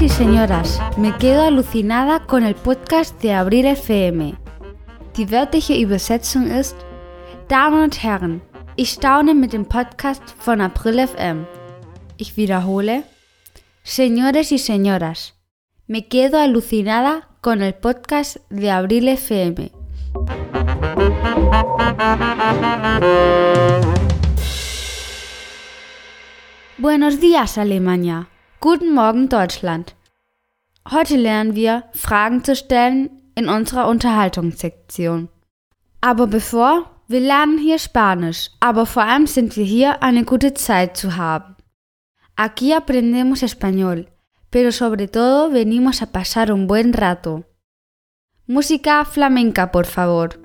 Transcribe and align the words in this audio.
Y 0.00 0.08
señoras, 0.08 0.80
me 0.96 1.14
quedo 1.18 1.42
alucinada 1.42 2.24
con 2.24 2.42
el 2.42 2.54
podcast 2.54 3.20
de 3.20 3.34
Abril 3.34 3.66
FM. 3.66 4.34
Die 5.14 5.30
wörtliche 5.30 5.78
Übersetzung 5.78 6.46
ist 6.46 6.74
Damen 7.48 7.82
und 7.82 8.02
Herren, 8.02 8.40
ich 8.76 8.92
staune 8.92 9.34
mit 9.34 9.52
dem 9.52 9.66
Podcast 9.66 10.22
von 10.38 10.62
April 10.62 11.00
FM. 11.00 11.46
Ich 12.16 12.38
wiederhole. 12.38 13.02
Señores 13.82 14.52
y 14.52 14.58
señoras, 14.58 15.34
me 15.86 16.08
quedo 16.08 16.38
alucinada 16.38 17.28
con 17.42 17.60
el 17.60 17.74
podcast 17.74 18.38
de 18.48 18.70
Abril 18.70 19.06
FM. 19.06 19.70
Buenos 26.78 27.20
días, 27.20 27.58
Alemania. 27.58 28.29
Guten 28.62 28.92
Morgen, 28.92 29.30
Deutschland. 29.30 29.94
Heute 30.90 31.16
lernen 31.16 31.54
wir, 31.54 31.84
Fragen 31.94 32.44
zu 32.44 32.54
stellen 32.54 33.08
in 33.34 33.48
unserer 33.48 33.88
Unterhaltungssektion. 33.88 35.30
Aber 36.02 36.26
bevor, 36.26 36.90
wir 37.08 37.20
lernen 37.20 37.56
hier 37.56 37.78
Spanisch, 37.78 38.50
aber 38.60 38.84
vor 38.84 39.04
allem 39.04 39.26
sind 39.26 39.56
wir 39.56 39.64
hier, 39.64 40.02
eine 40.02 40.24
gute 40.24 40.52
Zeit 40.52 40.98
zu 40.98 41.16
haben. 41.16 41.56
Aquí 42.36 42.74
aprendemos 42.74 43.42
español, 43.42 44.08
pero 44.50 44.72
sobre 44.72 45.08
todo 45.08 45.50
venimos 45.50 46.02
a 46.02 46.12
pasar 46.12 46.52
un 46.52 46.66
buen 46.66 46.92
rato. 46.92 47.44
Música 48.46 49.06
flamenca, 49.06 49.72
por 49.72 49.86
favor. 49.86 50.38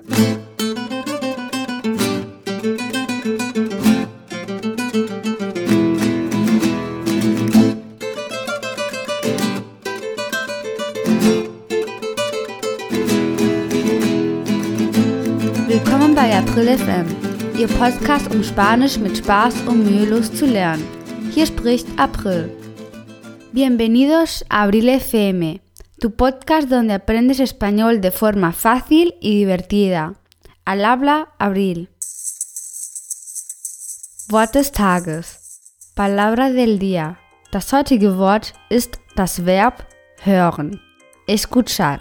April 16.56 16.78
FM, 16.78 17.06
Ihr 17.58 17.68
Podcast, 17.68 18.34
um 18.34 18.42
Spanisch 18.42 18.96
mit 18.96 19.18
Spaß 19.18 19.60
und 19.66 19.84
mühelos 19.84 20.32
zu 20.32 20.46
lernen. 20.46 20.82
Hier 21.34 21.44
spricht 21.44 21.86
April. 21.98 22.50
Bienvenidos 23.52 24.42
a 24.48 24.62
Abril 24.62 24.88
FM, 24.88 25.60
tu 26.00 26.08
podcast 26.08 26.70
donde 26.70 26.94
aprendes 26.94 27.40
español 27.40 28.00
de 28.00 28.10
forma 28.10 28.52
fácil 28.52 29.12
y 29.20 29.40
divertida. 29.40 30.14
Al 30.64 30.82
habla 30.86 31.28
Abril. 31.38 31.90
Wort 34.30 34.54
des 34.54 34.72
Tages. 34.72 35.60
Palabra 35.94 36.50
del 36.50 36.78
día. 36.78 37.18
Das 37.52 37.70
heutige 37.70 38.16
Wort 38.16 38.54
ist 38.70 38.98
das 39.14 39.44
Verb 39.44 39.86
hören. 40.22 40.80
Escuchar. 41.26 41.98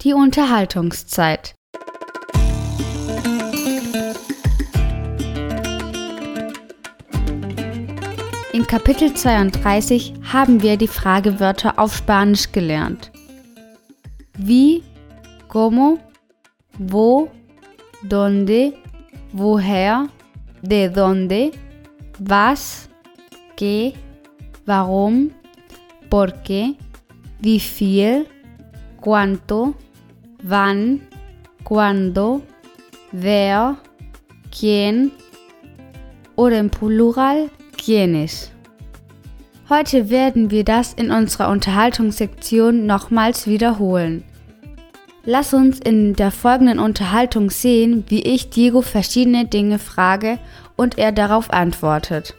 Die 0.00 0.14
Unterhaltungszeit. 0.14 1.54
In 8.54 8.68
Kapitel 8.68 9.12
32 9.12 10.14
haben 10.32 10.62
wir 10.62 10.76
die 10.76 10.86
Fragewörter 10.86 11.76
auf 11.76 11.96
Spanisch 11.96 12.52
gelernt. 12.52 13.10
Wie, 14.38 14.84
cómo, 15.48 15.98
wo, 16.78 17.28
dónde, 18.04 18.72
woher, 19.32 20.08
de 20.62 20.88
dónde, 20.88 21.50
was, 22.20 22.88
qué, 23.56 23.92
warum, 24.66 25.32
por 26.08 26.28
qué, 26.44 26.76
wie 27.40 27.58
viel, 27.58 28.24
cuánto, 29.00 29.74
wann, 30.44 31.00
cuándo, 31.64 32.40
wer, 33.10 33.74
quién 34.52 35.10
oder 36.36 36.60
im 36.60 36.70
Plural 36.70 37.50
quiénes. 37.84 38.53
Heute 39.70 40.10
werden 40.10 40.50
wir 40.50 40.62
das 40.62 40.92
in 40.92 41.10
unserer 41.10 41.48
Unterhaltungssektion 41.48 42.84
nochmals 42.84 43.46
wiederholen. 43.46 44.22
Lass 45.24 45.54
uns 45.54 45.80
in 45.80 46.12
der 46.12 46.30
folgenden 46.30 46.78
Unterhaltung 46.78 47.48
sehen, 47.48 48.04
wie 48.08 48.20
ich 48.20 48.50
Diego 48.50 48.82
verschiedene 48.82 49.46
Dinge 49.46 49.78
frage 49.78 50.38
und 50.76 50.98
er 50.98 51.12
darauf 51.12 51.50
antwortet. 51.50 52.34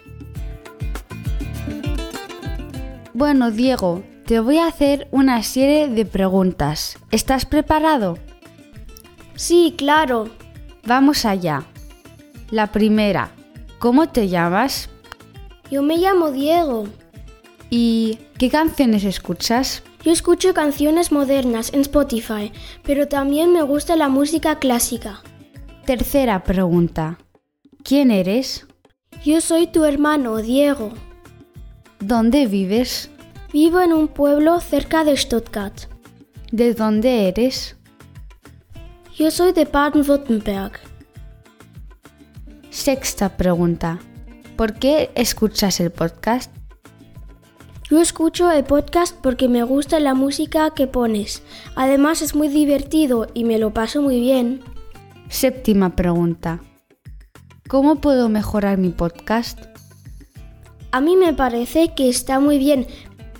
Bueno, 3.15 3.49
Diego, 3.49 4.03
te 4.27 4.39
voy 4.39 4.59
a 4.59 4.67
hacer 4.67 5.07
una 5.09 5.41
serie 5.41 5.87
de 5.87 6.05
preguntas. 6.05 6.95
¿Estás 7.09 7.43
preparado? 7.47 8.19
Sí, 9.35 9.73
claro. 9.75 10.29
Vamos 10.85 11.25
allá. 11.25 11.63
La 12.51 12.67
primera, 12.67 13.31
¿cómo 13.79 14.09
te 14.09 14.29
llamas? 14.29 14.89
Yo 15.71 15.81
me 15.81 15.97
llamo 15.97 16.29
Diego. 16.29 16.87
¿Y 17.69 18.19
qué 18.37 18.49
canciones 18.49 19.03
escuchas? 19.03 19.83
Yo 20.03 20.11
escucho 20.11 20.53
canciones 20.53 21.11
modernas 21.11 21.73
en 21.73 21.81
Spotify, 21.81 22.51
pero 22.83 23.07
también 23.07 23.51
me 23.51 23.63
gusta 23.63 23.95
la 23.95 24.07
música 24.07 24.59
clásica. 24.59 25.21
Tercera 25.85 26.43
pregunta. 26.43 27.17
¿Quién 27.83 28.11
eres? 28.11 28.67
Yo 29.23 29.41
soy 29.41 29.67
tu 29.67 29.83
hermano, 29.83 30.37
Diego. 30.37 30.91
¿Dónde 31.99 32.45
vives? 32.45 33.09
Vivo 33.51 33.81
en 33.81 33.93
un 33.93 34.07
pueblo 34.07 34.59
cerca 34.59 35.03
de 35.03 35.17
Stuttgart. 35.17 35.75
¿De 36.51 36.73
dónde 36.73 37.27
eres? 37.27 37.75
Yo 39.15 39.31
soy 39.31 39.53
de 39.53 39.65
Baden-Württemberg. 39.65 40.73
Sexta 42.69 43.37
pregunta. 43.37 43.99
¿Por 44.55 44.73
qué 44.73 45.09
escuchas 45.15 45.79
el 45.79 45.91
podcast? 45.91 46.54
Yo 47.87 48.01
escucho 48.01 48.51
el 48.51 48.63
podcast 48.63 49.15
porque 49.21 49.47
me 49.47 49.61
gusta 49.61 49.99
la 49.99 50.15
música 50.15 50.71
que 50.71 50.87
pones. 50.87 51.43
Además 51.75 52.23
es 52.23 52.33
muy 52.33 52.47
divertido 52.47 53.27
y 53.35 53.43
me 53.43 53.59
lo 53.59 53.75
paso 53.75 54.01
muy 54.01 54.19
bien. 54.19 54.63
Séptima 55.29 55.95
pregunta. 55.95 56.61
¿Cómo 57.67 57.97
puedo 57.97 58.27
mejorar 58.27 58.79
mi 58.79 58.89
podcast? 58.89 59.59
A 60.91 60.99
mí 60.99 61.15
me 61.15 61.31
parece 61.33 61.93
que 61.93 62.09
está 62.09 62.39
muy 62.39 62.57
bien, 62.57 62.87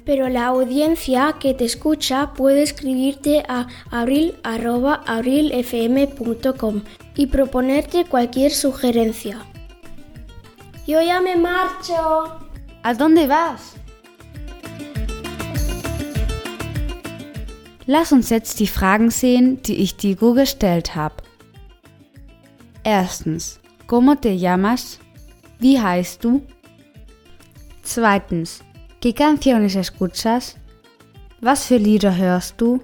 pero 0.05 0.29
la 0.29 0.45
audiencia 0.45 1.37
que 1.39 1.55
te 1.55 1.65
escucha 1.65 2.33
puede 2.33 2.61
escribirte 2.61 3.43
a 3.47 3.65
abril.abrilfm.com 3.89 6.83
y 7.15 7.25
proponerte 7.25 8.05
cualquier 8.05 8.51
sugerencia. 8.51 9.43
Yo 10.85 11.01
ya 11.01 11.19
me 11.19 11.35
marcho. 11.35 11.95
¿A 12.83 12.93
dónde 12.93 13.25
vas? 13.25 13.77
Lass 17.87 18.11
uns 18.11 18.29
jetzt 18.29 18.59
die 18.59 18.67
Fragen 18.67 19.11
sehen, 19.11 19.61
die 19.61 19.75
ich 19.75 19.95
Diego 19.95 20.33
gestellt 20.33 20.95
habe. 20.95 21.15
Erstens, 22.83 23.59
¿cómo 23.87 24.15
te 24.15 24.35
llamas? 24.35 24.99
Wie 25.59 25.79
heißt 25.79 26.23
du? 26.23 26.41
Zweitens, 27.83 28.63
¿qué 29.01 29.13
canciones 29.13 29.75
escuchas? 29.75 30.55
Was 31.41 31.65
für 31.65 31.77
Lieder 31.77 32.15
hörst 32.15 32.59
du? 32.59 32.81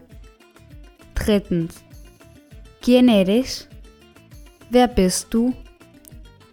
Drittens, 1.15 1.83
¿quién 2.81 3.09
eres? 3.09 3.67
Wer 4.69 4.87
bist 4.87 5.33
du? 5.33 5.53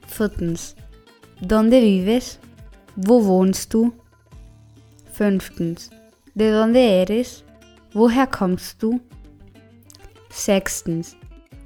Viertens, 0.06 0.74
¿dónde 1.40 1.80
vives? 1.80 2.38
Wo 2.96 3.24
wohnst 3.24 3.72
du? 3.74 3.92
Fünftens, 5.12 5.90
¿de 6.34 6.50
dónde 6.50 7.02
eres? 7.02 7.44
Woher 7.94 8.26
kommst 8.26 8.82
du? 8.82 9.00
Sechstens, 10.28 11.16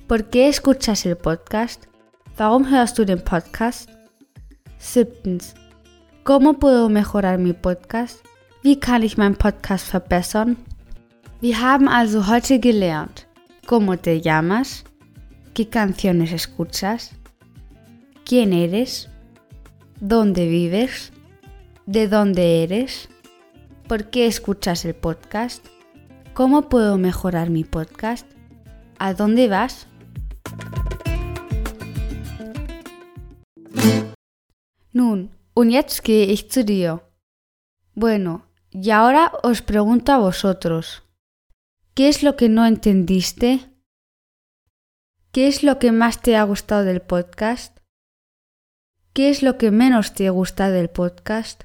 ¿por 0.06 0.30
qué 0.30 0.48
escuchas 0.48 1.04
el 1.04 1.16
podcast? 1.16 1.88
Warum 2.38 2.70
hörst 2.70 2.96
du 2.96 3.04
den 3.04 3.20
Podcast? 3.20 3.90
Siebtens, 4.78 5.54
¿cómo 6.22 6.60
puedo 6.60 6.88
mejorar 6.88 7.38
mi 7.38 7.52
Podcast? 7.52 8.22
Wie 8.62 8.78
kann 8.78 9.02
ich 9.02 9.18
meinen 9.18 9.34
Podcast 9.34 9.84
verbessern? 9.88 10.56
Wir 11.40 11.60
haben 11.60 11.88
also 11.88 12.28
heute 12.28 12.60
gelernt, 12.60 13.26
¿cómo 13.66 13.98
te 13.98 14.20
llamas? 14.20 14.84
¿Qué 15.54 15.68
canciones 15.68 16.30
escuchas? 16.32 17.10
¿Quién 18.24 18.52
eres? 18.52 19.08
¿Dónde 20.00 20.46
vives? 20.46 21.10
¿De 21.86 22.06
dónde 22.06 22.62
eres? 22.62 23.08
¿Por 23.88 24.04
qué 24.10 24.28
escuchas 24.28 24.84
el 24.84 24.94
podcast? 24.94 25.66
¿Cómo 26.34 26.68
puedo 26.68 26.98
mejorar 26.98 27.50
mi 27.50 27.64
podcast? 27.64 28.26
¿A 28.98 29.14
dónde 29.14 29.48
vas? 29.48 29.86
Nun, 34.92 35.30
und 35.54 35.70
jetzt 35.70 36.02
gehe 36.04 36.24
ich 36.32 36.50
zu 36.50 36.64
dir. 36.64 37.00
Bueno, 37.94 38.52
Y 38.74 38.90
ahora 38.90 39.32
os 39.42 39.60
pregunto 39.60 40.12
a 40.12 40.18
vosotros, 40.18 41.02
¿qué 41.92 42.08
es 42.08 42.22
lo 42.22 42.36
que 42.36 42.48
no 42.48 42.64
entendiste? 42.64 43.68
¿Qué 45.30 45.46
es 45.46 45.62
lo 45.62 45.78
que 45.78 45.92
más 45.92 46.22
te 46.22 46.36
ha 46.36 46.42
gustado 46.44 46.82
del 46.84 47.02
podcast? 47.02 47.80
¿Qué 49.12 49.28
es 49.28 49.42
lo 49.42 49.58
que 49.58 49.70
menos 49.70 50.14
te 50.14 50.30
gusta 50.30 50.70
del 50.70 50.88
podcast? 50.88 51.64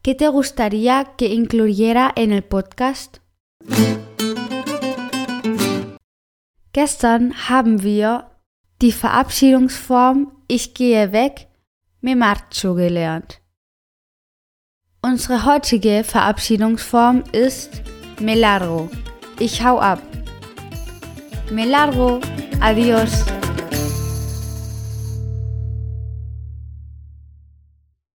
¿Qué 0.00 0.14
te 0.14 0.28
gustaría 0.28 1.16
que 1.18 1.26
incluyera 1.26 2.10
en 2.16 2.32
el 2.32 2.44
podcast? 2.44 3.18
Gestern 6.72 7.48
haben 7.48 7.82
wir 7.82 8.30
die 8.82 8.92
Verabschiedungsform 8.92 10.32
Ich 10.48 10.74
gehe 10.74 11.12
weg, 11.12 11.48
me 12.00 12.14
marcho 12.14 12.74
gelernt. 12.74 13.40
Unsere 15.02 15.44
heutige 15.44 16.04
Verabschiedungsform 16.04 17.24
ist 17.32 17.82
Me 18.20 18.34
largo. 18.34 18.90
Ich 19.38 19.62
hau 19.62 19.78
ab. 19.78 20.00
Me 21.50 21.64
largo. 21.64 22.20
Adiós. 22.60 23.35